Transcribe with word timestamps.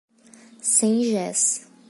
Sengés 0.71 1.45